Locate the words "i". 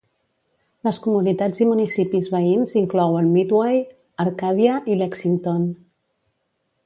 1.65-1.67, 4.95-4.99